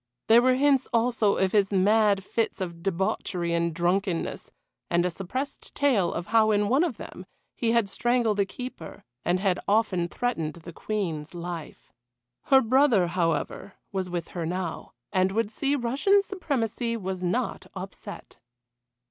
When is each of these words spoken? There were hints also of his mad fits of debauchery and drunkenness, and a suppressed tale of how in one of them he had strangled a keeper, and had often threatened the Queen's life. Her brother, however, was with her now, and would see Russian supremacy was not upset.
There 0.25 0.41
were 0.41 0.55
hints 0.55 0.87
also 0.91 1.35
of 1.37 1.51
his 1.51 1.71
mad 1.71 2.23
fits 2.23 2.59
of 2.59 2.81
debauchery 2.81 3.53
and 3.53 3.71
drunkenness, 3.71 4.49
and 4.89 5.05
a 5.05 5.11
suppressed 5.11 5.75
tale 5.75 6.11
of 6.11 6.25
how 6.25 6.49
in 6.49 6.69
one 6.69 6.83
of 6.83 6.97
them 6.97 7.23
he 7.55 7.71
had 7.73 7.87
strangled 7.87 8.39
a 8.39 8.45
keeper, 8.47 9.03
and 9.23 9.39
had 9.39 9.59
often 9.67 10.07
threatened 10.07 10.53
the 10.55 10.73
Queen's 10.73 11.35
life. 11.35 11.93
Her 12.45 12.61
brother, 12.61 13.05
however, 13.09 13.75
was 13.91 14.09
with 14.09 14.29
her 14.29 14.43
now, 14.43 14.93
and 15.13 15.31
would 15.33 15.51
see 15.51 15.75
Russian 15.75 16.23
supremacy 16.23 16.97
was 16.97 17.21
not 17.21 17.67
upset. 17.75 18.39